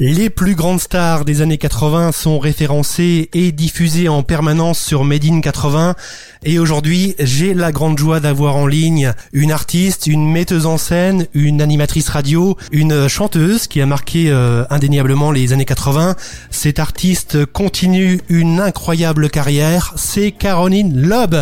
Les 0.00 0.28
plus 0.28 0.56
grandes 0.56 0.80
stars 0.80 1.24
des 1.24 1.40
années 1.40 1.56
80 1.56 2.10
sont 2.10 2.40
référencées 2.40 3.28
et 3.32 3.52
diffusées 3.52 4.08
en 4.08 4.24
permanence 4.24 4.80
sur 4.80 5.04
Made 5.04 5.24
in 5.24 5.40
80 5.40 5.94
et 6.42 6.58
aujourd'hui 6.58 7.14
j'ai 7.20 7.54
la 7.54 7.70
grande 7.70 7.96
joie 7.96 8.18
d'avoir 8.18 8.56
en 8.56 8.66
ligne 8.66 9.12
une 9.32 9.52
artiste, 9.52 10.08
une 10.08 10.28
metteuse 10.28 10.66
en 10.66 10.78
scène, 10.78 11.28
une 11.32 11.62
animatrice 11.62 12.08
radio, 12.08 12.56
une 12.72 13.06
chanteuse 13.06 13.68
qui 13.68 13.80
a 13.80 13.86
marqué 13.86 14.30
euh, 14.30 14.64
indéniablement 14.68 15.30
les 15.30 15.52
années 15.52 15.64
80. 15.64 16.16
Cette 16.50 16.80
artiste 16.80 17.46
continue 17.46 18.20
une 18.28 18.58
incroyable 18.58 19.30
carrière, 19.30 19.92
c'est 19.94 20.32
Caroline 20.32 21.00
Loeb. 21.02 21.36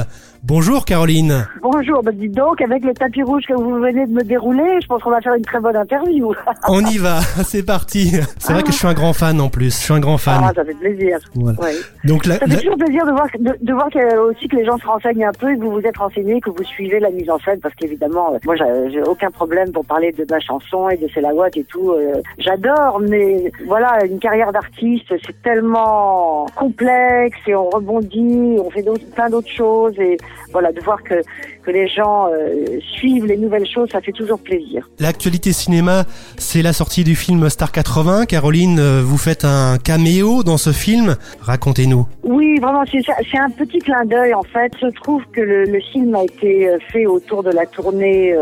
Bonjour 0.45 0.85
Caroline. 0.85 1.47
Bonjour, 1.63 2.03
bah 2.03 2.11
dites 2.11 2.33
donc, 2.33 2.61
avec 2.61 2.83
le 2.85 2.93
tapis 2.95 3.23
rouge 3.23 3.45
que 3.47 3.55
vous 3.55 3.75
venez 3.79 4.07
de 4.07 4.13
me 4.13 4.25
dérouler, 4.25 4.81
je 4.83 4.89
pense 4.89 5.01
qu'on 5.01 5.11
va 5.11 5.21
faire 5.21 5.35
une 5.35 5.45
très 5.45 5.61
bonne 5.61 5.77
interview. 5.77 6.35
On 6.69 6.85
y 6.85 6.99
va, 6.99 7.21
c'est 7.45 7.65
parti. 7.65 8.11
C'est 8.41 8.53
vrai 8.53 8.65
que 8.65 8.73
je 8.73 8.77
suis 8.77 8.89
un 8.89 8.93
grand 8.93 9.13
fan 9.13 9.41
en 9.41 9.49
plus, 9.49 9.67
je 9.67 9.85
suis 9.85 9.95
un 9.95 10.01
grand 10.01 10.19
fan. 10.19 10.41
Ah, 10.43 10.51
ça 10.53 10.65
fait 10.65 10.75
plaisir. 10.75 11.21
Voilà. 11.37 11.59
Donc 12.03 12.25
ça 12.25 12.41
fait 12.41 12.57
toujours 12.57 12.77
plaisir 12.77 13.07
de 13.07 13.13
voir, 13.13 13.27
de, 13.39 13.73
voir 13.73 13.89
aussi 14.29 14.49
que 14.49 14.57
les 14.57 14.65
gens 14.65 14.77
se 14.79 14.85
renseignent 14.87 15.27
un 15.27 15.33
peu, 15.33 15.55
que 15.55 15.61
vous 15.61 15.71
vous 15.71 15.87
êtes 15.87 15.97
renseignés, 15.97 16.41
que 16.41 16.51
vous 16.51 16.65
suivez 16.65 16.99
la 16.99 17.11
mise 17.11 17.31
en 17.31 17.39
scène, 17.39 17.61
parce 17.61 17.77
qu'évidemment, 17.77 18.35
euh, 18.35 18.39
moi 18.45 18.57
j'ai 18.57 19.03
aucun 19.03 19.31
problème 19.31 19.71
pour 19.71 19.85
parler 19.85 20.11
de 20.11 20.27
ma 20.29 20.41
chanson 20.41 20.89
et 20.89 20.97
de 20.97 21.07
Selawat 21.07 21.51
et 21.55 21.65
tout. 21.65 21.93
Euh, 21.93 22.15
j'adore, 22.39 23.01
mais 23.01 23.53
voilà, 23.69 24.05
une 24.07 24.19
carrière 24.19 24.51
d'artiste, 24.51 25.15
c'est 25.25 25.41
tellement 25.43 26.47
complexe 26.57 27.39
et 27.47 27.55
on 27.55 27.71
rebondit, 27.71 28.57
on 28.59 28.71
fait 28.71 28.85
plein 29.15 29.31
d'autres 29.31 29.49
choses 29.49 29.95
et 30.01 30.19
voilà, 30.53 30.73
de 30.73 30.81
voir 30.81 31.03
que, 31.03 31.15
que 31.63 31.71
les 31.71 31.89
gens 31.89 32.29
euh, 32.29 32.79
suivent 32.97 33.27
les 33.27 33.37
nouvelles 33.37 33.67
choses, 33.67 33.91
ça 33.91 34.01
fait 34.01 34.13
toujours 34.13 34.39
plaisir. 34.39 34.89
L'actualité 34.99 35.53
cinéma, 35.53 36.05
c'est 36.37 36.63
la 36.63 36.73
sortie 36.73 37.05
du 37.05 37.17
film 37.17 37.49
Star 37.49 37.73
80. 37.73 38.27
Caroline, 38.27 38.79
euh, 38.79 39.03
vous 39.05 39.19
faites 39.19 39.45
un 39.45 39.79
caméo 39.79 40.43
dans 40.43 40.59
ce 40.59 40.73
film. 40.73 41.17
Racontez-nous. 41.41 42.07
Oui, 42.23 42.59
vraiment, 42.61 42.85
c'est 42.87 43.39
un 43.39 43.51
petit 43.51 43.79
clin 43.79 44.05
d'œil 44.05 44.35
en 44.35 44.43
fait. 44.43 44.73
Se 44.81 44.87
trouve 44.87 45.23
que 45.33 45.41
le, 45.41 45.65
le, 45.65 45.81
film 45.81 46.15
a 46.15 46.25
été 46.25 46.69
euh, 46.69 46.79
fait 46.91 47.07
autour 47.07 47.43
de 47.43 47.51
la 47.51 47.67
tournée 47.67 48.35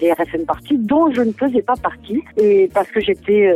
des 0.00 0.12
RFM 0.12 0.44
Party, 0.46 0.78
dont 0.78 1.12
je 1.12 1.22
ne 1.22 1.32
faisais 1.32 1.62
pas 1.62 1.76
partie, 1.76 2.22
et 2.36 2.68
parce 2.72 2.88
que 2.88 3.00
j'étais 3.00 3.54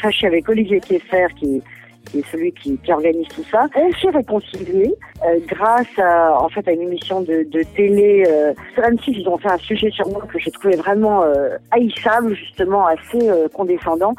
fâchée 0.00 0.26
avec 0.26 0.48
Olivier 0.48 0.80
Kiesser 0.80 1.26
qui 1.38 1.62
qui 2.04 2.20
est 2.20 2.26
celui 2.30 2.52
qui, 2.52 2.76
qui 2.78 2.92
organise 2.92 3.28
tout 3.28 3.44
ça. 3.50 3.66
On 3.74 3.92
s'est 3.92 4.10
réconcilié 4.10 4.94
euh, 5.24 5.38
grâce 5.46 5.98
à, 5.98 6.40
en 6.40 6.48
fait, 6.48 6.66
à 6.68 6.72
une 6.72 6.82
émission 6.82 7.20
de, 7.22 7.46
de 7.50 7.62
télé. 7.74 8.24
Euh, 8.28 8.52
sur 8.74 8.82
M6, 8.82 9.20
ils 9.20 9.28
ont 9.28 9.38
fait 9.38 9.50
un 9.50 9.58
sujet 9.58 9.90
sur 9.90 10.08
moi 10.08 10.22
que 10.32 10.38
j'ai 10.38 10.50
trouvé 10.50 10.76
vraiment 10.76 11.22
euh, 11.22 11.56
haïssable, 11.70 12.34
justement, 12.34 12.86
assez 12.86 13.28
euh, 13.28 13.48
condescendant. 13.48 14.14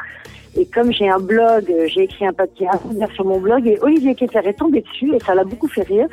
Et 0.57 0.65
comme 0.65 0.91
j'ai 0.91 1.09
un 1.09 1.19
blog, 1.19 1.69
euh, 1.69 1.85
j'ai 1.87 2.03
écrit 2.03 2.25
un 2.25 2.33
papier 2.33 2.67
à 2.67 3.07
sur 3.13 3.25
mon 3.25 3.39
blog 3.39 3.67
et 3.67 3.77
Olivier 3.81 4.15
Kessler 4.15 4.41
est 4.45 4.53
tombé 4.53 4.81
dessus 4.81 5.13
et 5.13 5.19
ça 5.19 5.35
l'a 5.35 5.43
beaucoup 5.43 5.67
fait 5.67 5.83
rire. 5.83 6.07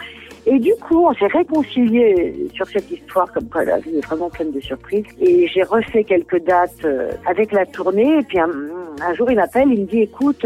Et 0.46 0.58
du 0.58 0.72
coup, 0.74 1.06
on 1.06 1.14
s'est 1.14 1.28
réconcilié 1.28 2.48
sur 2.52 2.66
cette 2.66 2.90
histoire, 2.90 3.32
comme 3.32 3.48
quoi 3.48 3.64
la 3.64 3.78
vie 3.78 3.98
est 3.98 4.04
vraiment 4.04 4.28
pleine 4.28 4.50
de 4.50 4.58
surprises. 4.58 5.04
Et 5.20 5.46
j'ai 5.46 5.62
refait 5.62 6.02
quelques 6.02 6.42
dates 6.44 6.84
avec 7.26 7.52
la 7.52 7.64
tournée. 7.64 8.18
Et 8.18 8.22
puis 8.22 8.40
un, 8.40 8.50
un 9.00 9.14
jour, 9.14 9.30
il 9.30 9.36
m'appelle, 9.36 9.68
il 9.70 9.82
me 9.82 9.86
dit, 9.86 10.00
écoute, 10.00 10.44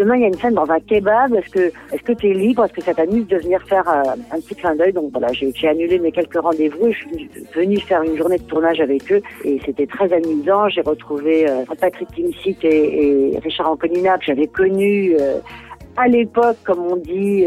Demain, 0.00 0.16
il 0.16 0.22
y 0.22 0.24
a 0.24 0.28
une 0.28 0.38
scène 0.38 0.54
dans 0.54 0.70
un 0.70 0.80
kebab. 0.80 1.34
Est-ce 1.34 1.50
que 1.50 1.60
est-ce 1.92 2.02
que 2.02 2.14
tu 2.14 2.30
es 2.30 2.32
libre? 2.32 2.64
Est-ce 2.64 2.72
que 2.72 2.80
ça 2.80 2.94
t'amuse 2.94 3.26
de 3.26 3.36
venir 3.36 3.60
faire 3.68 3.86
euh, 3.86 4.12
un 4.32 4.40
petit 4.40 4.54
clin 4.54 4.74
d'œil? 4.74 4.94
Donc 4.94 5.12
voilà, 5.12 5.28
j'ai 5.34 5.68
annulé 5.68 5.98
mes 5.98 6.10
quelques 6.10 6.40
rendez-vous 6.40 6.86
et 6.86 6.92
je 6.92 6.98
suis 7.00 7.30
venue 7.54 7.78
faire 7.80 8.02
une 8.02 8.16
journée 8.16 8.38
de 8.38 8.44
tournage 8.44 8.80
avec 8.80 9.12
eux. 9.12 9.20
Et 9.44 9.60
c'était 9.66 9.86
très 9.86 10.10
amusant. 10.10 10.70
J'ai 10.70 10.80
retrouvé 10.80 11.46
euh, 11.46 11.64
Patrick 11.78 12.08
Timsit 12.14 12.56
et, 12.62 13.34
et, 13.34 13.38
Richard 13.40 13.70
Anconina 13.70 14.16
que 14.16 14.24
j'avais 14.24 14.46
connus 14.46 15.16
euh, 15.20 15.38
à 15.98 16.08
l'époque, 16.08 16.56
comme 16.64 16.80
on 16.80 16.96
dit, 16.96 17.44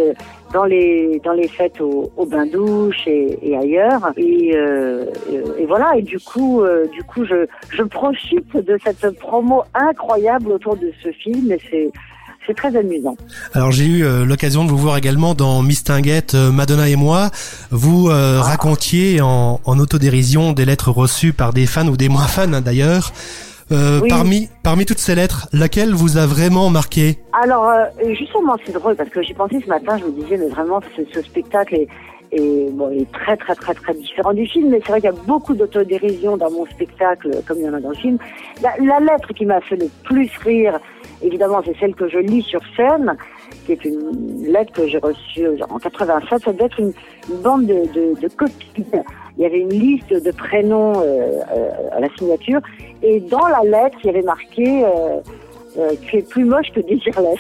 dans 0.54 0.66
les 0.66 1.20
dans 1.24 1.34
les 1.34 1.48
fêtes 1.48 1.81
au, 1.81 2.12
au 2.18 2.26
bain 2.28 2.46
douche 2.46 3.08
et, 3.08 3.36
et 3.42 3.58
ailleurs. 3.58 4.14
Et, 4.16 4.50
et, 4.50 5.66
voilà. 5.66 5.94
Et 5.97 6.03
du 6.03 6.19
coup, 6.19 6.62
du 6.92 7.02
coup, 7.02 7.25
je 7.25 7.47
je 7.72 7.81
profite 7.81 8.56
de 8.56 8.78
cette 8.84 9.18
promo 9.18 9.63
incroyable 9.74 10.52
autour 10.52 10.75
de 10.75 10.92
ce 11.02 11.12
film. 11.13 11.52
Et 11.52 11.59
c'est 11.72 11.92
c'est 12.46 12.56
très 12.56 12.76
amusant. 12.76 13.16
Alors 13.54 13.72
j'ai 13.72 13.86
eu 13.86 14.04
euh, 14.04 14.26
l'occasion 14.26 14.66
de 14.66 14.70
vous 14.70 14.78
voir 14.78 14.98
également 14.98 15.34
dans 15.34 15.62
Mistinguette, 15.62 16.36
euh, 16.36 16.52
Madonna 16.52 16.90
et 16.90 16.96
moi. 16.96 17.30
Vous 17.72 18.09
euh, 18.09 18.40
ah. 18.40 18.44
racontiez 18.44 19.22
en, 19.22 19.59
en, 19.64 19.80
autodérision 19.80 20.52
des 20.52 20.66
lettres 20.66 20.92
reçues 20.92 21.34
par 21.34 21.54
des 21.54 21.66
fans 21.66 21.88
ou 21.88 21.98
des 21.98 22.09
moins 22.09 22.28
fans 22.28 22.54
hein, 22.54 22.62
d'ailleurs. 22.62 23.12
Parmi 24.08 24.50
parmi 24.62 24.86
toutes 24.86 25.00
ces 25.00 25.16
lettres, 25.16 25.48
laquelle 25.52 25.96
vous 25.96 26.18
a 26.18 26.28
vraiment 26.28 26.70
marqué? 26.70 27.18
Alors 27.31 27.72
justement 28.12 28.56
c'est 28.64 28.74
drôle 28.74 28.96
parce 28.96 29.10
que 29.10 29.24
j'ai 29.24 29.34
pensé 29.34 29.60
ce 29.64 29.68
matin, 29.68 29.98
je 29.98 30.06
me 30.06 30.12
disais 30.12 30.38
mais 30.38 30.50
vraiment 30.50 30.80
ce, 30.96 31.02
ce 31.12 31.25
spectacle 31.25 31.74
est, 31.74 31.88
est, 32.34 32.70
bon, 32.72 32.92
est 32.92 33.12
très 33.12 33.36
très 33.36 33.56
très 33.56 33.74
très 33.74 33.96
différent 33.96 34.34
du 34.34 34.46
film, 34.46 34.70
mais 34.70 34.80
c'est 34.86 34.92
vrai 34.92 35.02
qu'il 35.02 35.10
y 35.10 35.14
a 35.14 35.25
beaucoup 35.25 35.56
d'autodérision 35.56 36.38
dans 36.38 36.52
mon 36.52 36.68
spectacle, 36.68 37.31
comme 37.48 37.58
il 37.60 37.66
y 37.66 37.70
en 37.70 37.74
a 37.74 37.80
dans 37.80 37.90
le 37.90 37.96
film. 37.96 38.20
La, 38.62 38.75
la 38.78 39.00
lettre 39.00 39.34
qui 39.34 39.48
m'a 39.48 39.62
fait 39.62 39.78
le 39.78 39.88
plus 40.04 40.30
rire, 40.44 40.80
Évidemment, 41.23 41.61
c'est 41.66 41.78
celle 41.79 41.95
que 41.95 42.07
je 42.09 42.17
lis 42.17 42.41
sur 42.41 42.59
scène, 42.75 43.16
qui 43.66 43.72
est 43.72 43.85
une 43.85 44.44
lettre 44.45 44.73
que 44.73 44.88
j'ai 44.88 44.97
reçue 44.97 45.47
en 45.69 45.79
87. 45.79 46.44
Ça 46.44 46.53
doit 46.53 46.67
être 46.67 46.79
une, 46.79 46.94
bande 47.41 47.66
de, 47.66 47.85
de, 47.94 48.19
de, 48.19 48.28
copines. 48.28 49.03
Il 49.38 49.44
y 49.44 49.45
avait 49.45 49.59
une 49.59 49.69
liste 49.69 50.13
de 50.13 50.31
prénoms 50.31 50.94
euh, 50.97 51.39
euh, 51.56 51.69
à 51.91 52.00
la 52.01 52.09
signature. 52.17 52.59
Et 53.01 53.22
dans 53.22 53.47
la 53.47 53.63
lettre, 53.63 53.97
il 54.03 54.07
y 54.07 54.09
avait 54.09 54.22
marqué 54.22 54.85
euh, 54.85 55.19
euh 55.78 55.91
Tu 56.01 56.17
es 56.17 56.22
plus 56.22 56.45
moche 56.45 56.72
que 56.75 56.81
Désirless. 56.81 57.39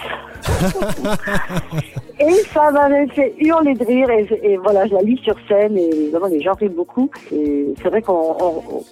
Et 2.19 2.33
ça 2.53 2.71
m'avait 2.71 3.07
fait 3.07 3.33
hurler 3.39 3.73
de 3.73 3.85
rire. 3.85 4.09
Et, 4.09 4.57
voilà, 4.57 4.85
je 4.87 4.93
la 4.93 5.01
lis 5.01 5.19
sur 5.23 5.35
scène 5.47 5.77
et 5.77 5.89
évidemment, 5.89 6.27
les 6.27 6.41
gens 6.41 6.53
rient 6.53 6.69
beaucoup. 6.69 7.09
Et 7.31 7.73
c'est 7.81 7.89
vrai 7.89 8.01
qu'on 8.01 8.33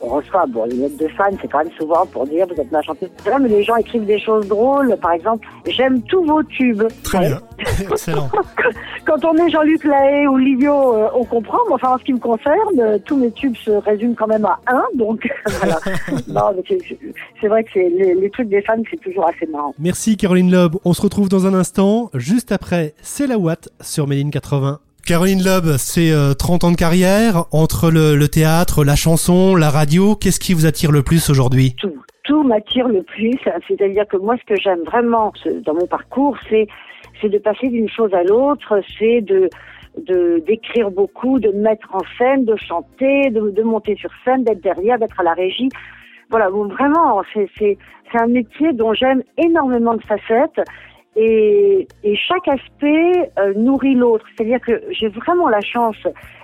reçoit, 0.01 0.45
bon, 0.47 0.66
les 0.66 0.75
lettres 0.75 0.97
de 0.97 1.07
fans, 1.09 1.29
c'est 1.41 1.47
quand 1.47 1.59
même 1.59 1.72
souvent 1.78 2.06
pour 2.07 2.25
dire 2.25 2.47
vous 2.47 2.59
êtes 2.59 2.72
ma 2.72 2.81
chanteuse. 2.81 3.09
Mais 3.39 3.50
les 3.50 3.63
gens 3.63 3.75
écrivent 3.75 4.06
des 4.06 4.19
choses 4.19 4.47
drôles. 4.47 4.97
Par 5.01 5.12
exemple, 5.12 5.47
j'aime 5.67 6.01
tous 6.03 6.23
vos 6.25 6.44
tubes. 6.44 6.84
Très 7.03 7.19
bien. 7.19 7.41
Excellent. 7.91 8.29
quand 9.06 9.23
on 9.23 9.35
est 9.35 9.50
Jean-Luc 9.50 9.83
Lahaye 9.83 10.28
ou 10.28 10.38
Livio, 10.38 10.95
euh, 10.95 11.07
on 11.16 11.23
comprend. 11.23 11.59
Mais 11.68 11.75
enfin, 11.75 11.94
en 11.94 11.97
ce 11.97 12.03
qui 12.03 12.13
me 12.13 12.19
concerne, 12.19 12.79
euh, 12.79 12.97
tous 13.06 13.18
mes 13.18 13.31
tubes 13.31 13.56
se 13.56 13.72
résument 13.72 14.16
quand 14.16 14.28
même 14.28 14.45
à 14.45 14.59
un. 14.68 14.83
Donc, 14.95 15.29
voilà. 15.62 15.79
c'est 17.41 17.47
vrai 17.47 17.63
que 17.63 17.79
les, 17.79 18.16
les 18.16 18.29
trucs 18.29 18.50
des 18.50 18.62
fans, 18.62 18.81
c'est 18.89 19.00
toujours 19.00 19.28
assez 19.28 19.45
marrant. 19.45 19.73
Merci 19.79 20.18
Caroline 20.18 20.51
Loeb. 20.51 20.75
On 20.85 20.94
se 20.94 21.01
retrouve 21.01 21.29
dans 21.29 21.41
un 21.46 21.53
instant, 21.53 22.09
juste 22.13 22.52
après 22.52 22.94
c'est 23.02 23.28
la 23.28 23.38
Watt 23.38 23.69
sur 23.81 24.07
Méline 24.07 24.31
80. 24.31 24.79
Caroline 25.06 25.44
Loeb, 25.44 25.78
c'est 25.78 26.12
30 26.38 26.63
euh, 26.63 26.68
ans 26.68 26.72
de 26.72 26.78
carrière 26.78 27.46
entre 27.52 27.90
le, 27.90 28.28
théâtre, 28.28 28.84
la 28.84 28.96
chanson, 28.96 29.56
la 29.56 29.69
radio. 29.69 30.16
Qu'est-ce 30.16 30.40
qui 30.40 30.53
vous 30.53 30.66
attire 30.66 30.91
le 30.91 31.01
plus 31.01 31.30
aujourd'hui? 31.30 31.75
Tout. 31.78 31.96
Tout 32.24 32.44
m'attire 32.44 32.88
le 32.88 33.01
plus. 33.01 33.34
C'est-à-dire 33.68 34.07
que 34.07 34.16
moi, 34.16 34.35
ce 34.38 34.53
que 34.53 34.62
j'aime 34.62 34.84
vraiment 34.84 35.34
dans 35.66 35.74
mon 35.74 35.88
parcours, 35.88 36.38
c'est 36.50 36.68
c'est 37.19 37.30
de 37.30 37.40
passer 37.40 37.68
d'une 37.68 37.90
chose 37.90 38.13
à 38.13 38.24
l'autre, 38.24 38.80
c'est 38.97 39.22
de 39.22 39.50
de 39.97 40.41
d'écrire 40.46 40.91
beaucoup, 40.91 41.40
de 41.40 41.50
mettre 41.50 41.94
en 41.94 42.01
scène, 42.18 42.46
de 42.46 42.56
chanter, 42.56 43.31
de, 43.31 43.50
de 43.50 43.63
monter 43.63 43.96
sur 43.96 44.12
scène, 44.24 44.44
d'être 44.44 44.62
derrière, 44.62 45.00
d'être 45.00 45.19
à 45.19 45.24
la 45.24 45.34
régie. 45.34 45.69
Voilà, 46.30 46.50
bon, 46.51 46.68
vraiment, 46.68 47.22
c'est 47.34 47.50
c'est 47.57 47.78
c'est 48.12 48.22
un 48.22 48.28
métier 48.28 48.72
dont 48.74 48.94
j'aime 48.94 49.24
énormément 49.38 49.96
de 49.96 50.03
facettes 50.03 50.62
et, 51.16 51.88
et 52.04 52.16
chaque 52.16 52.48
aspect 52.48 53.32
euh, 53.40 53.54
nourrit 53.56 53.96
l'autre. 53.96 54.26
C'est-à-dire 54.36 54.60
que 54.62 54.82
j'ai 54.92 55.10
vraiment 55.10 55.50
la 55.50 55.62
chance, 55.62 55.98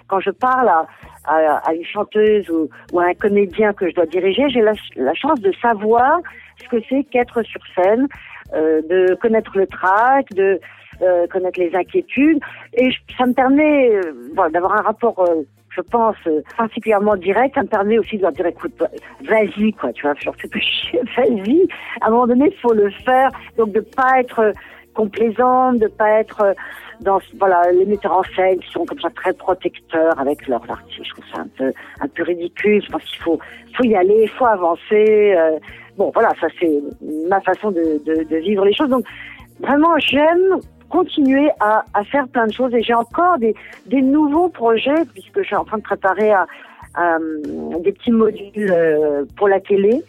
quand 0.08 0.20
je 0.20 0.32
parle 0.32 0.68
à, 0.68 0.88
à, 1.26 1.58
à 1.68 1.74
une 1.74 1.86
chanteuse 1.86 2.50
ou, 2.50 2.70
ou, 2.92 3.00
à 3.00 3.06
un 3.06 3.14
comédien 3.14 3.74
que 3.74 3.90
je 3.90 3.96
dois 3.96 4.06
diriger, 4.06 4.50
j'ai 4.50 4.62
la, 4.62 4.74
la, 4.96 5.14
chance 5.14 5.40
de 5.40 5.52
savoir 5.62 6.20
ce 6.62 6.68
que 6.70 6.84
c'est 6.90 7.04
qu'être 7.06 7.42
sur 7.44 7.62
scène, 7.76 8.08
euh, 8.54 8.82
de 8.82 9.16
connaître 9.16 9.52
le 9.58 9.68
track, 9.68 10.30
de 10.34 10.60
euh, 11.02 11.28
connaître 11.28 11.60
les 11.60 11.75
inquiétudes, 11.75 12.40
et 12.74 12.90
ça 13.18 13.25
me 13.25 13.34
permet 13.34 13.92
euh, 13.96 14.02
voilà, 14.36 14.52
d'avoir 14.52 14.74
un 14.74 14.81
rapport 14.81 15.20
euh, 15.20 15.44
je 15.77 15.81
pense, 15.81 16.15
particulièrement 16.57 17.15
direct, 17.15 17.56
ça 17.56 17.62
me 17.62 17.68
permet 17.68 18.00
aussi 18.00 18.18
de 18.18 18.24
leur 18.24 18.31
dire, 18.31 18.47
écoute, 18.47 18.74
vas-y, 19.21 19.74
quoi, 19.74 19.94
tu 19.94 20.03
vois, 20.03 20.13
leur 20.25 20.35
fais 20.35 20.59
chier, 20.59 21.00
vas-y. 21.18 21.68
À 22.01 22.07
un 22.07 22.09
moment 22.09 22.27
donné, 22.27 22.50
il 22.51 22.59
faut 22.59 22.74
le 22.74 22.89
faire. 23.06 23.29
Donc, 23.57 23.71
de 23.71 23.81
pas 23.81 24.19
être 24.19 24.53
complaisante, 24.94 25.77
de 25.77 25.88
pas 25.88 26.19
être 26.19 26.56
dans, 27.01 27.19
voilà, 27.39 27.71
les 27.71 27.85
metteurs 27.85 28.18
en 28.18 28.24
scène 28.35 28.59
qui 28.59 28.71
sont 28.71 28.85
comme 28.85 29.00
ça 29.00 29.09
très 29.12 29.33
protecteurs 29.33 30.19
avec 30.19 30.47
leurs 30.47 30.68
artistes. 30.69 31.03
Je 31.03 31.09
trouve 31.12 31.25
ça 31.33 31.41
un 31.41 31.47
peu, 31.56 31.71
un 32.01 32.07
peu 32.07 32.24
ridicule. 32.24 32.81
Je 32.83 32.91
pense 32.91 33.03
qu'il 33.03 33.21
faut, 33.21 33.39
faut 33.75 33.83
y 33.83 33.95
aller, 33.95 34.24
il 34.24 34.29
faut 34.29 34.47
avancer. 34.47 35.35
Euh, 35.38 35.59
bon, 35.97 36.12
voilà, 36.13 36.33
ça 36.41 36.47
c'est 36.59 36.81
ma 37.29 37.39
façon 37.41 37.69
de, 37.69 38.01
de 38.24 38.38
vivre 38.38 38.65
les 38.65 38.74
choses. 38.74 38.89
Donc, 38.89 39.06
vraiment, 39.59 39.95
j'aime 40.00 40.59
continuer 40.89 41.50
à, 41.60 41.84
à, 41.94 42.04
faire 42.04 42.28
plein 42.28 42.48
de 42.48 42.54
choses 42.54 42.74
et 42.74 42.81
j'ai 42.81 42.94
encore 42.94 43.38
des, 43.38 43.56
des 43.86 44.01
nouveaux 44.01 44.50
projets 44.50 45.06
puisque 45.13 45.39
je 45.42 45.48
suis 45.48 45.56
en 45.56 45.66
train 45.66 45.78
de 45.78 45.84
préparer 45.84 46.31
à, 46.31 46.48
à, 46.95 47.18
des 47.81 47.92
petits 47.92 48.12
modules 48.12 48.72
euh, 48.72 49.25
pour 49.36 49.48
la 49.48 49.60
télé 49.60 50.04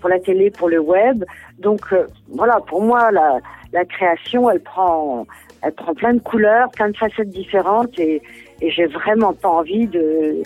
pour 0.00 0.10
la 0.10 0.20
télé, 0.20 0.50
pour 0.50 0.68
le 0.68 0.78
web. 0.78 1.24
Donc 1.58 1.80
voilà, 2.28 2.60
pour 2.66 2.82
moi, 2.82 3.10
la, 3.10 3.38
la 3.72 3.84
création, 3.84 4.50
elle 4.50 4.60
prend, 4.60 5.26
elle 5.62 5.72
prend 5.72 5.94
plein 5.94 6.14
de 6.14 6.20
couleurs, 6.20 6.70
plein 6.70 6.90
de 6.90 6.96
facettes 6.96 7.30
différentes 7.30 7.98
et, 7.98 8.22
et 8.60 8.70
j'ai 8.70 8.86
vraiment 8.86 9.32
pas 9.32 9.48
envie 9.48 9.86
de, 9.86 10.42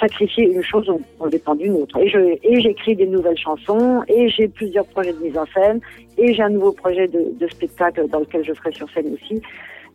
sacrifier 0.00 0.44
une 0.44 0.62
chose 0.62 0.88
au, 0.88 1.28
dépend 1.28 1.54
d'une 1.54 1.74
autre. 1.74 1.98
Et 1.98 2.08
je 2.08 2.18
et 2.18 2.60
j'écris 2.60 2.96
des 2.96 3.06
nouvelles 3.06 3.38
chansons 3.38 4.02
et 4.08 4.28
j'ai 4.28 4.48
plusieurs 4.48 4.86
projets 4.86 5.12
de 5.12 5.18
mise 5.18 5.38
en 5.38 5.46
scène 5.46 5.80
et 6.18 6.32
j'ai 6.34 6.42
un 6.42 6.50
nouveau 6.50 6.72
projet 6.72 7.08
de 7.08 7.48
spectacle 7.48 8.08
dans 8.08 8.20
lequel 8.20 8.44
je 8.44 8.52
serai 8.54 8.72
sur 8.72 8.90
scène 8.90 9.12
aussi. 9.14 9.42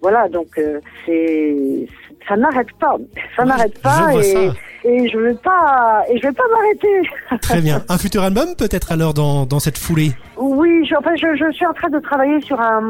Voilà, 0.02 0.28
donc 0.30 0.48
euh, 0.58 0.80
c'est 1.06 1.88
ça 2.28 2.36
n'arrête 2.36 2.72
pas, 2.80 2.98
ça 3.36 3.46
n'arrête 3.46 3.80
pas 3.82 4.14
et, 4.16 4.50
et 4.84 5.10
je 5.10 5.18
veux 5.18 5.36
pas 5.36 6.04
et 6.10 6.18
je 6.18 6.24
vais 6.24 6.34
pas 6.34 6.44
m'arrêter. 6.52 7.10
Très 7.42 7.62
bien. 7.62 7.84
Un 7.90 7.98
futur 7.98 8.24
album 8.24 8.56
peut-être 8.58 8.92
alors 8.92 9.14
dans 9.14 9.46
dans 9.46 9.60
cette 9.60 9.78
foulée? 9.78 10.12
Oui, 10.38 10.86
je, 10.90 10.96
enfin, 10.96 11.16
je, 11.16 11.36
je, 11.36 11.52
suis 11.52 11.66
en 11.66 11.74
train 11.74 11.90
de 11.90 12.00
travailler 12.00 12.42
sur 12.42 12.60
un 12.60 12.82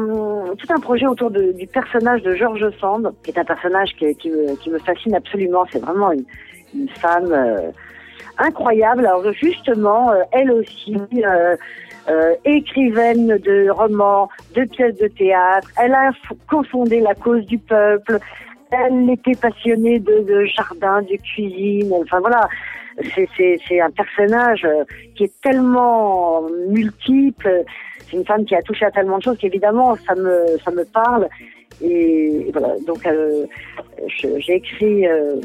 tout 0.58 0.66
un 0.72 0.80
projet 0.80 1.06
autour 1.06 1.30
de, 1.30 1.52
du 1.52 1.66
personnage 1.66 2.22
de 2.22 2.34
George 2.34 2.64
Sand, 2.80 3.12
qui 3.22 3.30
est 3.30 3.38
un 3.38 3.44
personnage 3.44 3.90
qui, 3.98 4.14
qui, 4.16 4.30
me, 4.30 4.56
qui 4.56 4.70
me 4.70 4.78
fascine 4.78 5.14
absolument. 5.14 5.64
C'est 5.70 5.80
vraiment 5.80 6.12
une, 6.12 6.24
une 6.74 6.88
femme 6.88 7.30
euh, 7.30 7.70
incroyable. 8.38 9.04
Alors 9.04 9.30
justement, 9.34 10.10
euh, 10.12 10.22
elle 10.32 10.50
aussi. 10.50 10.96
Euh, 11.24 11.56
euh, 12.08 12.34
écrivaine 12.44 13.38
de 13.38 13.70
romans, 13.70 14.28
de 14.54 14.64
pièces 14.64 14.96
de 14.96 15.08
théâtre. 15.08 15.68
Elle 15.80 15.94
a 15.94 16.10
confondé 16.50 17.00
la 17.00 17.14
cause 17.14 17.44
du 17.46 17.58
peuple. 17.58 18.18
Elle 18.70 19.10
était 19.10 19.38
passionnée 19.40 19.98
de, 19.98 20.44
jardin, 20.46 21.02
de 21.02 21.16
cuisine. 21.16 21.92
Enfin 22.02 22.20
voilà, 22.20 22.48
c'est 23.14 23.80
un 23.80 23.90
personnage 23.90 24.64
euh, 24.64 24.84
qui 25.14 25.24
est 25.24 25.40
tellement 25.42 26.42
multiple. 26.68 27.64
C'est 28.06 28.16
une 28.16 28.24
femme 28.24 28.44
qui 28.44 28.54
a 28.54 28.62
touché 28.62 28.84
à 28.84 28.90
tellement 28.90 29.18
de 29.18 29.22
choses 29.22 29.38
qu'évidemment 29.38 29.96
ça 30.06 30.14
me 30.14 30.58
ça 30.64 30.70
me 30.70 30.84
parle. 30.84 31.28
Et 31.82 32.50
voilà, 32.52 32.74
donc 32.86 33.04
euh, 33.06 33.46
j'ai 34.08 34.54
écrit 34.54 35.06
euh, 35.06 35.36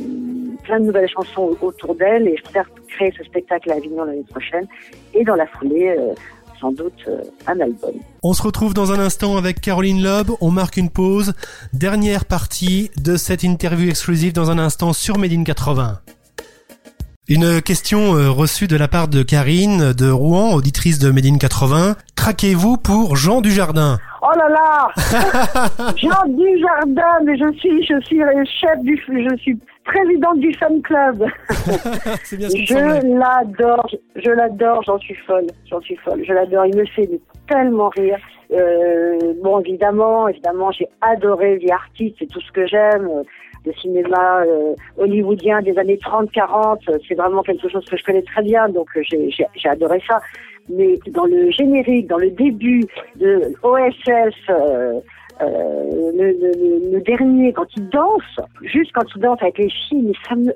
plein 0.63 0.79
de 0.79 0.85
nouvelles 0.85 1.09
chansons 1.09 1.55
autour 1.61 1.95
d'elle 1.95 2.27
et 2.27 2.35
j'espère 2.37 2.69
créer 2.89 3.13
ce 3.17 3.23
spectacle 3.23 3.71
à 3.71 3.75
Avignon 3.75 4.03
l'année 4.03 4.25
prochaine. 4.29 4.67
Et 5.13 5.23
dans 5.23 5.35
la 5.35 5.47
foulée, 5.47 5.95
sans 6.59 6.71
doute 6.71 6.93
euh, 7.07 7.21
un 7.47 7.59
album. 7.59 7.93
On 8.23 8.33
se 8.33 8.41
retrouve 8.41 8.73
dans 8.73 8.91
un 8.91 8.99
instant 8.99 9.37
avec 9.37 9.61
Caroline 9.61 10.03
Loeb. 10.03 10.31
On 10.41 10.51
marque 10.51 10.77
une 10.77 10.89
pause. 10.89 11.33
Dernière 11.73 12.25
partie 12.25 12.91
de 13.03 13.17
cette 13.17 13.43
interview 13.43 13.89
exclusive 13.89 14.33
dans 14.33 14.51
un 14.51 14.59
instant 14.59 14.93
sur 14.93 15.17
Made 15.17 15.33
in 15.33 15.43
80. 15.43 15.99
Une 17.29 17.61
question 17.61 18.15
euh, 18.15 18.29
reçue 18.29 18.67
de 18.67 18.77
la 18.77 18.87
part 18.87 19.09
de 19.09 19.21
Karine 19.21 19.91
de 19.91 20.09
Rouen, 20.09 20.53
auditrice 20.53 20.97
de 20.97 21.11
Made 21.11 21.25
in 21.25 21.37
80. 21.37 21.97
Craquez-vous 22.15 22.77
pour 22.77 23.17
Jean 23.17 23.41
Dujardin? 23.41 23.97
Oh 24.21 24.31
là 24.37 24.47
là 24.49 24.87
Jean 25.97 26.25
Dujardin, 26.25 27.19
mais 27.25 27.37
je 27.37 27.51
suis, 27.59 27.85
je 27.85 27.99
suis 28.05 28.19
chef 28.61 28.81
du, 28.81 28.97
je 29.07 29.35
suis 29.37 29.59
présidente 29.87 30.39
du 30.39 30.53
fan 30.53 30.81
club. 30.81 31.25
je 31.49 33.17
l'adore, 33.17 33.89
je 34.15 34.31
l'adore, 34.31 34.83
j'en 34.83 34.99
suis 34.99 35.15
folle, 35.15 35.47
j'en 35.69 35.81
suis 35.81 35.95
folle, 35.97 36.23
je 36.25 36.33
l'adore, 36.33 36.65
il 36.65 36.75
me 36.77 36.85
fait 36.85 37.09
tellement 37.47 37.89
rire. 37.89 38.17
Euh, 38.51 39.33
bon, 39.43 39.59
évidemment, 39.61 40.27
évidemment, 40.27 40.71
j'ai 40.71 40.87
adoré 41.01 41.59
The 41.59 41.71
Artist, 41.71 42.15
c'est 42.19 42.27
tout 42.27 42.41
ce 42.41 42.51
que 42.51 42.67
j'aime. 42.67 43.09
Le 43.65 43.73
cinéma 43.73 44.43
euh, 44.45 44.75
hollywoodien 44.97 45.61
des 45.61 45.77
années 45.77 45.97
30-40, 45.97 46.99
c'est 47.07 47.15
vraiment 47.15 47.43
quelque 47.43 47.67
chose 47.67 47.85
que 47.85 47.97
je 47.97 48.03
connais 48.03 48.21
très 48.21 48.43
bien, 48.43 48.69
donc 48.69 48.87
euh, 48.95 49.01
j'ai 49.09 49.69
adoré 49.69 50.01
ça. 50.07 50.19
Mais 50.69 50.99
dans 51.11 51.25
le 51.25 51.49
générique, 51.51 52.07
dans 52.07 52.17
le 52.17 52.29
début 52.31 52.83
de 53.15 53.53
OSS, 53.63 54.33
euh, 54.49 54.53
euh, 54.53 54.99
le, 55.39 56.31
le, 56.31 56.93
le, 56.93 57.01
dernier, 57.01 57.53
quand 57.53 57.67
il 57.75 57.87
danse, 57.89 58.39
juste 58.61 58.91
quand 58.93 59.05
il 59.15 59.21
danse 59.21 59.41
avec 59.41 59.57
les 59.57 59.69
filles, 59.69 60.13
ça 60.27 60.35
me, 60.35 60.53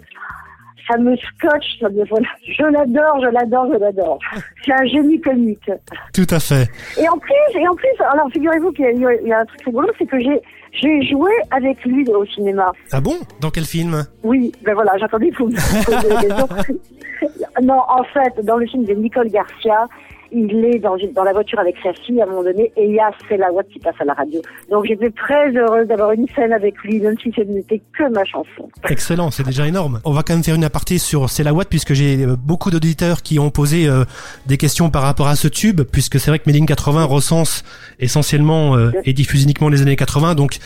ça 0.90 0.98
me 0.98 1.16
scotche, 1.16 1.80
ça 1.80 1.90
me. 1.90 2.04
Je 2.06 2.64
l'adore, 2.64 3.22
je 3.22 3.28
l'adore, 3.28 3.68
je 3.74 3.80
l'adore. 3.80 4.20
C'est 4.66 4.74
un 4.74 4.86
génie 4.86 5.20
comique. 5.22 5.70
Tout 6.14 6.28
à 6.30 6.40
fait. 6.40 6.70
Et 7.00 7.08
en 7.08 7.18
plus, 7.18 7.60
et 7.60 7.68
en 7.68 7.76
plus, 7.76 7.90
alors 8.12 8.30
figurez-vous 8.32 8.72
qu'il 8.72 8.86
y, 8.86 9.28
y, 9.28 9.34
a 9.34 9.40
un 9.40 9.46
truc 9.46 9.62
rigolo, 9.66 9.88
c'est 9.98 10.06
que 10.06 10.20
j'ai, 10.20 10.42
j'ai 10.74 11.04
joué 11.04 11.32
avec 11.52 11.84
lui 11.86 12.08
au 12.10 12.26
cinéma. 12.26 12.72
Ah 12.92 13.02
bon? 13.02 13.16
Dans 13.40 13.50
quel 13.50 13.66
film? 13.66 14.04
Oui, 14.24 14.52
ben 14.64 14.74
voilà, 14.74 14.98
j'attendais 14.98 15.30
que 15.32 15.38
vous 15.38 15.50
me 15.50 15.56
Non, 17.62 17.82
en 17.88 18.04
fait, 18.06 18.44
dans 18.44 18.58
le 18.58 18.66
film 18.66 18.86
de 18.86 18.94
Nicole 18.94 19.30
Garcia, 19.30 19.88
il 20.32 20.66
est 20.66 20.80
dans, 20.80 20.96
dans 21.14 21.24
la 21.24 21.34
voiture 21.34 21.60
avec 21.60 21.76
sa 21.84 21.94
fille 21.94 22.22
à 22.22 22.26
un 22.26 22.28
moment 22.28 22.44
donné 22.44 22.72
et 22.76 22.86
il 22.86 22.94
y 22.94 23.00
a 23.00 23.12
Watt 23.52 23.68
qui 23.70 23.80
passe 23.80 23.96
à 24.00 24.06
la 24.06 24.14
radio. 24.14 24.42
Donc 24.70 24.86
j'étais 24.86 25.10
très 25.12 25.52
heureuse 25.56 25.88
d'avoir 25.88 26.12
une 26.12 26.28
scène 26.36 26.54
avec 26.54 26.78
lui, 26.84 27.00
même 27.00 27.16
si 27.22 27.32
ce 27.36 27.42
n'était 27.42 27.82
que 27.98 28.10
ma 28.10 28.24
chanson. 28.26 28.70
Excellent, 28.90 29.32
c'est 29.32 29.44
déjà 29.44 29.68
énorme. 29.68 30.00
On 30.06 30.12
va 30.12 30.24
quand 30.24 30.34
même 30.34 30.44
faire 30.44 30.56
une 30.56 30.64
aparté 30.64 30.98
sur 30.98 31.22
Watt 31.22 31.68
puisque 31.70 31.94
j'ai 31.94 32.24
euh, 32.24 32.36
beaucoup 32.36 32.72
d'auditeurs 32.72 33.22
qui 33.22 33.40
ont 33.40 33.50
posé 33.50 33.88
euh, 33.88 34.06
des 34.46 34.58
questions 34.58 34.90
par 34.90 35.02
rapport 35.02 35.28
à 35.28 35.36
ce 35.36 35.48
tube 35.48 35.82
puisque 35.82 36.20
c'est 36.20 36.32
vrai 36.32 36.40
que 36.40 36.44
Medine 36.48 36.66
80 36.66 37.06
recense 37.06 37.64
essentiellement 38.00 38.76
euh, 38.76 38.92
et 39.06 39.14
diffuse 39.14 39.44
uniquement 39.44 39.70
les 39.70 39.82
années 39.82 39.96
80 39.96 40.36
donc 40.36 40.58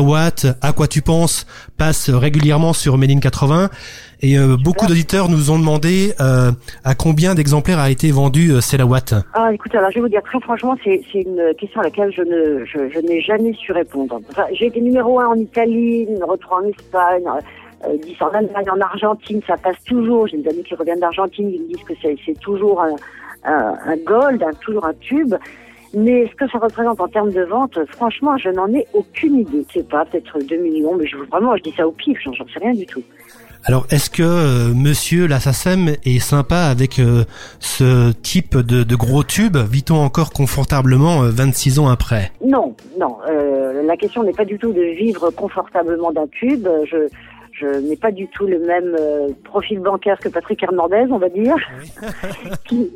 Watt, 0.00 0.46
à 0.60 0.72
quoi 0.72 0.88
tu 0.88 1.02
penses 1.02 1.46
passe 1.76 2.10
régulièrement 2.10 2.72
sur 2.72 2.98
Medine 2.98 3.20
80 3.20 3.70
et 4.20 4.38
euh, 4.38 4.56
beaucoup 4.56 4.86
d'auditeurs 4.86 5.28
nous 5.28 5.50
ont 5.50 5.58
demandé 5.58 6.14
euh, 6.20 6.50
à 6.84 6.94
combien 6.94 7.34
d'exemplaires 7.34 7.78
a 7.78 7.90
été 7.90 8.10
vendu 8.10 8.52
euh, 8.52 8.84
Watt 8.84 9.14
Ah, 9.34 9.52
écoute, 9.52 9.74
alors 9.74 9.90
je 9.90 9.96
vais 9.96 10.00
vous 10.00 10.08
dire 10.08 10.22
très 10.22 10.40
franchement, 10.40 10.76
c'est 10.82 11.02
une 11.14 11.52
question 11.58 11.80
à 11.80 11.84
laquelle 11.84 12.12
je 12.12 12.22
ne 12.22 12.64
je, 12.64 12.90
je 12.92 12.98
n'ai 13.00 13.20
jamais 13.20 13.52
su 13.52 13.72
répondre. 13.72 14.20
Enfin, 14.30 14.44
j'ai 14.52 14.66
été 14.66 14.80
numéro 14.80 15.20
un 15.20 15.28
en 15.28 15.34
Italie, 15.34 16.06
numéro 16.06 16.36
3 16.36 16.62
en 16.62 16.68
Espagne. 16.68 17.24
Euh, 17.86 17.96
10 17.98 18.22
en 18.22 18.28
Allemagne, 18.28 18.70
en 18.70 18.80
Argentine, 18.80 19.40
ça 19.46 19.56
passe 19.56 19.82
toujours. 19.84 20.26
J'ai 20.26 20.38
des 20.38 20.50
amis 20.50 20.62
qui 20.62 20.74
reviennent 20.74 21.00
d'Argentine, 21.00 21.50
ils 21.50 21.60
me 21.62 21.68
disent 21.68 21.84
que 21.84 21.94
c'est 22.02 22.40
toujours 22.40 22.82
un, 22.82 22.94
un, 23.44 23.76
un 23.86 23.96
gold, 23.96 24.42
un, 24.42 24.52
toujours 24.60 24.86
un 24.86 24.94
tube. 24.94 25.34
Mais 25.96 26.26
ce 26.26 26.34
que 26.34 26.48
ça 26.48 26.58
représente 26.58 27.00
en 27.00 27.08
termes 27.08 27.32
de 27.32 27.42
vente, 27.42 27.78
franchement, 27.90 28.36
je 28.36 28.48
n'en 28.48 28.72
ai 28.72 28.86
aucune 28.94 29.40
idée. 29.40 29.64
Je 29.68 29.80
sais 29.80 29.86
pas, 29.86 30.04
peut-être 30.04 30.38
2 30.40 30.56
millions, 30.56 30.96
mais 30.96 31.06
je, 31.06 31.16
vraiment, 31.16 31.56
je 31.56 31.62
dis 31.62 31.74
ça 31.76 31.86
au 31.86 31.92
pif, 31.92 32.18
j'en 32.24 32.32
sais 32.32 32.58
rien 32.60 32.72
du 32.72 32.86
tout. 32.86 33.02
Alors, 33.66 33.86
est-ce 33.90 34.10
que 34.10 34.22
euh, 34.22 34.74
Monsieur 34.74 35.26
l'Assassin 35.26 35.94
est 36.04 36.18
sympa 36.18 36.64
avec 36.64 36.98
euh, 36.98 37.24
ce 37.60 38.12
type 38.12 38.58
de, 38.58 38.82
de, 38.82 38.96
gros 38.96 39.22
tube 39.22 39.56
Vit-on 39.56 39.96
encore 39.96 40.32
confortablement 40.32 41.20
26 41.22 41.78
euh, 41.78 41.82
ans 41.82 41.88
après? 41.88 42.30
Non, 42.44 42.76
non. 43.00 43.16
la 43.86 43.96
question 43.96 44.22
n'est 44.22 44.32
pas 44.32 44.44
du 44.44 44.58
tout 44.58 44.72
de 44.72 44.82
vivre 44.82 45.30
confortablement 45.30 46.12
d'un 46.12 46.26
tube. 46.26 46.68
Je, 46.84 47.08
je 47.52 47.66
n'ai 47.88 47.96
pas 47.96 48.10
du 48.10 48.28
tout 48.28 48.46
le 48.46 48.58
même 48.58 48.96
profil 49.44 49.78
bancaire 49.78 50.18
que 50.18 50.28
Patrick 50.28 50.62
Hernandez, 50.62 51.06
on 51.10 51.18
va 51.18 51.30
dire, 51.30 51.56
qui, 52.66 52.90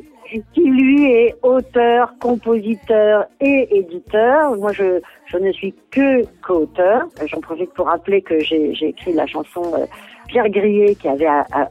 qui 0.53 0.61
lui 0.61 1.11
est 1.11 1.35
auteur, 1.43 2.13
compositeur 2.19 3.25
et 3.41 3.67
éditeur. 3.77 4.55
Moi, 4.57 4.71
je, 4.73 5.01
je 5.25 5.37
ne 5.37 5.51
suis 5.51 5.73
que 5.91 6.23
co-auteur. 6.45 7.07
J'en 7.25 7.41
profite 7.41 7.73
pour 7.73 7.87
rappeler 7.87 8.21
que 8.21 8.39
j'ai 8.39 8.73
écrit 8.81 9.13
la 9.13 9.25
chanson 9.25 9.61
Pierre 10.29 10.49
Grillet 10.49 10.95
qui 10.95 11.07
avait 11.07 11.27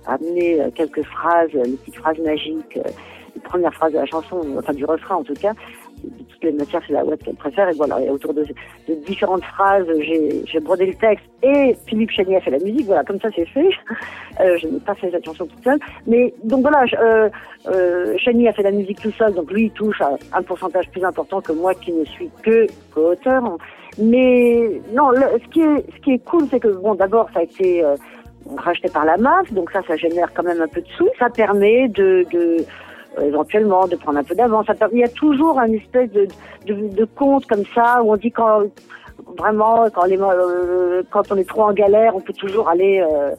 amené 0.06 0.60
euh, 0.60 0.70
quelques 0.74 1.04
phrases, 1.04 1.50
les 1.52 1.76
petites 1.76 1.96
phrases 1.96 2.18
magiques, 2.18 2.78
les 3.38 3.48
premières 3.48 3.74
phrases 3.74 3.92
de 3.92 3.98
la 3.98 4.06
chanson, 4.06 4.40
enfin 4.58 4.72
du 4.72 4.84
refrain 4.84 5.16
en 5.16 5.24
tout 5.24 5.34
cas. 5.34 5.52
Toutes 6.00 6.44
les 6.44 6.52
matières, 6.52 6.80
c'est 6.86 6.92
la 6.92 7.04
ouate 7.04 7.20
qu'elle 7.24 7.34
préfère. 7.34 7.68
Et 7.68 7.72
voilà, 7.72 8.00
et 8.00 8.08
autour 8.08 8.32
de, 8.32 8.44
différentes 9.04 9.42
phrases, 9.44 9.86
j'ai 9.98 10.60
brodé 10.60 10.86
le 10.86 10.94
texte 10.94 11.26
et 11.42 11.76
Philippe 11.86 12.12
Chagny 12.12 12.36
a 12.36 12.40
fait 12.40 12.52
la 12.52 12.58
musique. 12.58 12.86
Voilà, 12.86 13.02
comme 13.02 13.20
ça 13.20 13.28
c'est 13.34 13.46
fait. 13.46 13.70
Euh, 14.40 14.56
je 14.56 14.68
n'ai 14.68 14.78
pas 14.78 14.94
fait 14.94 15.10
cette 15.10 15.24
chanson 15.24 15.46
toute 15.46 15.64
seule. 15.64 15.80
Mais 16.06 16.32
donc 16.44 16.60
voilà, 16.60 16.84
euh, 17.02 17.28
euh, 17.66 18.14
a 18.14 18.52
fait 18.52 18.62
la 18.62 18.70
musique 18.70 19.00
tout 19.00 19.10
seul, 19.10 19.34
donc 19.34 19.50
lui 19.50 19.64
il 19.64 19.70
touche 19.72 20.00
à 20.00 20.16
un 20.32 20.42
pourcentage 20.42 20.88
plus 20.90 21.04
important 21.04 21.40
que 21.40 21.50
moi 21.50 21.74
qui 21.74 21.90
ne 21.90 22.04
suis 22.04 22.30
que 22.44 22.68
co-auteur. 22.94 23.58
Mais 24.00 24.80
non, 24.94 25.10
ce 25.12 25.48
qui 25.48 25.60
est 25.60 25.84
ce 25.92 26.00
qui 26.02 26.12
est 26.12 26.24
cool, 26.24 26.46
c'est 26.52 26.60
que 26.60 26.68
bon, 26.68 26.94
d'abord 26.94 27.28
ça 27.34 27.40
a 27.40 27.42
été 27.42 27.82
euh, 27.82 27.96
racheté 28.56 28.88
par 28.88 29.04
la 29.04 29.16
MAF, 29.16 29.52
donc 29.52 29.70
ça, 29.70 29.80
ça 29.86 29.96
génère 29.96 30.32
quand 30.34 30.42
même 30.42 30.60
un 30.60 30.68
peu 30.68 30.80
de 30.80 30.88
sous. 30.96 31.08
Ça 31.18 31.28
permet 31.30 31.88
de, 31.88 32.26
éventuellement 33.20 33.86
de 33.86 33.96
prendre 33.96 34.18
un 34.18 34.24
peu 34.24 34.34
d'avance. 34.34 34.66
Il 34.92 34.98
y 34.98 35.04
a 35.04 35.08
toujours 35.08 35.58
un 35.58 35.72
espèce 35.72 36.10
de, 36.12 36.28
de, 36.66 37.04
compte 37.04 37.46
comme 37.46 37.64
ça 37.74 38.02
où 38.02 38.12
on 38.12 38.16
dit 38.16 38.30
quand 38.30 38.62
vraiment 39.36 39.84
euh, 39.84 41.02
quand 41.10 41.32
on 41.32 41.36
est 41.36 41.48
trop 41.48 41.64
en 41.64 41.72
galère, 41.72 42.14
on 42.14 42.20
peut 42.20 42.32
toujours 42.32 42.68
aller 42.68 43.00
euh, 43.00 43.30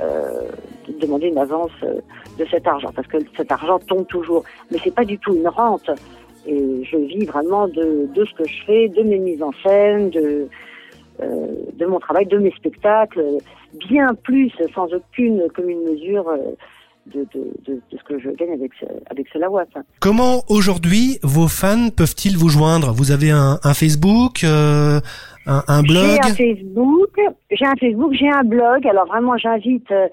euh 0.00 0.48
demander 1.00 1.28
une 1.28 1.38
avance 1.38 1.72
de 2.38 2.44
cet 2.50 2.66
argent 2.66 2.90
parce 2.94 3.08
que 3.08 3.16
cet 3.36 3.50
argent 3.50 3.78
tombe 3.78 4.06
toujours. 4.06 4.44
Mais 4.70 4.78
c'est 4.84 4.94
pas 4.94 5.04
du 5.04 5.18
tout 5.18 5.34
une 5.34 5.48
rente. 5.48 5.90
Et 6.46 6.84
je 6.84 6.98
vis 6.98 7.24
vraiment 7.24 7.68
de, 7.68 8.06
de 8.14 8.24
ce 8.26 8.34
que 8.34 8.46
je 8.46 8.64
fais, 8.66 8.88
de 8.88 9.02
mes 9.02 9.18
mises 9.18 9.42
en 9.42 9.52
scène, 9.62 10.10
de 10.10 10.46
euh, 11.22 11.46
de 11.74 11.86
mon 11.86 12.00
travail, 12.00 12.26
de 12.26 12.38
mes 12.38 12.50
spectacles, 12.50 13.22
bien 13.74 14.14
plus, 14.14 14.50
sans 14.74 14.92
aucune 14.92 15.48
commune 15.54 15.82
mesure, 15.84 16.28
euh, 17.06 17.10
de, 17.14 17.26
de, 17.34 17.74
de, 17.74 17.80
ce 17.90 18.02
que 18.04 18.18
je 18.18 18.30
gagne 18.30 18.52
avec, 18.52 18.72
avec 19.10 19.26
ce 19.32 19.38
Lawas. 19.38 19.64
Comment 20.00 20.42
aujourd'hui 20.48 21.18
vos 21.22 21.48
fans 21.48 21.90
peuvent-ils 21.96 22.36
vous 22.36 22.48
joindre? 22.48 22.92
Vous 22.92 23.10
avez 23.12 23.30
un, 23.30 23.58
un 23.62 23.74
Facebook, 23.74 24.44
euh, 24.44 25.00
un, 25.46 25.62
un, 25.68 25.82
blog? 25.82 26.04
J'ai 26.04 26.18
un 26.20 26.34
Facebook, 26.34 27.20
j'ai 27.50 27.66
un 27.66 27.76
Facebook, 27.78 28.12
j'ai 28.14 28.30
un 28.30 28.44
blog. 28.44 28.86
Alors 28.86 29.06
vraiment, 29.06 29.36
j'invite 29.36 29.90
euh, 29.90 30.08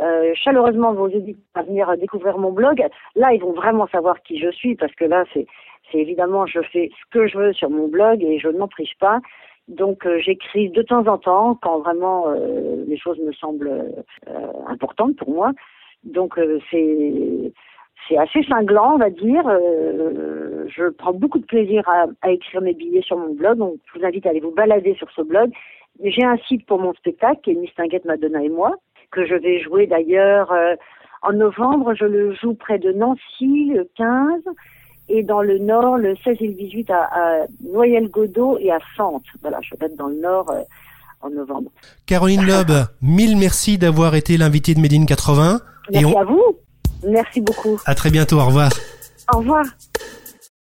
euh, 0.00 0.32
chaleureusement 0.34 0.92
vos 0.92 1.08
éditeurs 1.08 1.42
à 1.54 1.62
venir 1.62 1.88
découvrir 1.98 2.38
mon 2.38 2.52
blog. 2.52 2.82
Là, 3.16 3.32
ils 3.32 3.40
vont 3.40 3.52
vraiment 3.52 3.86
savoir 3.88 4.22
qui 4.22 4.38
je 4.38 4.50
suis 4.50 4.74
parce 4.74 4.94
que 4.94 5.04
là, 5.04 5.24
c'est 5.32 5.46
c'est 5.92 5.98
évidemment, 5.98 6.46
je 6.46 6.60
fais 6.72 6.90
ce 6.90 7.18
que 7.18 7.26
je 7.26 7.36
veux 7.38 7.52
sur 7.52 7.70
mon 7.70 7.88
blog 7.88 8.22
et 8.22 8.38
je 8.38 8.48
ne 8.48 8.58
m'en 8.58 8.68
triche 8.68 8.96
pas. 8.98 9.20
Donc 9.68 10.04
euh, 10.04 10.18
j'écris 10.20 10.68
de 10.70 10.82
temps 10.82 11.06
en 11.06 11.18
temps 11.18 11.58
quand 11.62 11.78
vraiment 11.78 12.28
euh, 12.28 12.84
les 12.86 12.98
choses 12.98 13.18
me 13.18 13.32
semblent 13.32 13.84
euh, 14.28 14.52
importantes 14.66 15.16
pour 15.16 15.30
moi. 15.30 15.52
Donc 16.04 16.38
c'est 16.70 17.52
c'est 18.08 18.18
assez 18.18 18.42
cinglant, 18.42 18.94
on 18.94 18.98
va 18.98 19.10
dire. 19.10 19.44
je 20.68 20.90
prends 20.90 21.14
beaucoup 21.14 21.38
de 21.38 21.46
plaisir 21.46 21.88
à, 21.88 22.06
à, 22.20 22.30
écrire 22.30 22.60
mes 22.60 22.74
billets 22.74 23.02
sur 23.02 23.16
mon 23.16 23.34
blog. 23.34 23.58
Donc 23.58 23.76
je 23.86 23.98
vous 23.98 24.04
invite 24.04 24.26
à 24.26 24.30
aller 24.30 24.40
vous 24.40 24.54
balader 24.54 24.94
sur 24.94 25.10
ce 25.12 25.22
blog. 25.22 25.50
J'ai 26.02 26.24
un 26.24 26.36
site 26.48 26.66
pour 26.66 26.78
mon 26.78 26.92
spectacle 26.94 27.40
qui 27.42 27.52
est 27.52 27.54
Mistinguette 27.54 28.04
Madonna 28.04 28.42
et 28.42 28.48
moi 28.48 28.74
que 29.10 29.24
je 29.24 29.34
vais 29.34 29.60
jouer 29.60 29.86
d'ailleurs 29.86 30.52
en 31.22 31.32
novembre. 31.32 31.94
Je 31.94 32.04
le 32.04 32.34
joue 32.34 32.54
près 32.54 32.78
de 32.78 32.92
Nancy 32.92 33.72
le 33.72 33.88
15 33.96 34.42
et 35.08 35.22
dans 35.22 35.42
le 35.42 35.58
nord, 35.58 35.98
le 35.98 36.14
16 36.24 36.36
et 36.40 36.46
le 36.48 36.54
18 36.54 36.90
à, 36.90 37.02
à 37.12 37.46
Noyelles-Godot 37.62 38.58
et 38.58 38.70
à 38.70 38.78
Fente. 38.96 39.24
Voilà, 39.42 39.58
je 39.62 39.74
vais 39.76 39.86
être 39.86 39.96
dans 39.96 40.08
le 40.08 40.20
nord 40.20 40.50
euh, 40.50 40.62
en 41.20 41.30
novembre. 41.30 41.70
Caroline 42.06 42.42
Loeb, 42.42 42.70
mille 43.02 43.36
merci 43.36 43.78
d'avoir 43.78 44.14
été 44.14 44.36
l'invitée 44.36 44.74
de 44.74 44.80
Médine 44.80 45.06
80. 45.06 45.60
Merci 45.90 46.16
à 46.16 46.24
vous. 46.24 46.58
Merci 47.06 47.40
beaucoup. 47.40 47.80
À 47.84 47.94
très 47.94 48.10
bientôt. 48.10 48.40
Au 48.40 48.46
revoir. 48.46 48.70
Au 49.32 49.38
revoir. 49.38 49.64